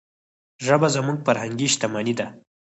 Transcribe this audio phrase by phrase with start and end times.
[0.65, 2.27] ژبه زموږ فرهنګي شتمني ده.